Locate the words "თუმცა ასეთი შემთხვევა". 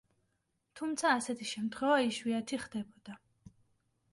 0.79-1.99